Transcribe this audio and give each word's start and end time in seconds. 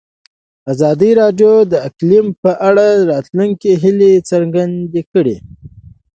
ازادي 0.73 1.11
راډیو 1.21 1.53
د 1.71 1.73
اقلیم 1.87 2.27
په 2.43 2.51
اړه 2.67 2.85
د 2.93 3.01
راتلونکي 3.13 3.71
هیلې 3.83 4.13
څرګندې 4.29 5.01
کړې. 5.11 5.37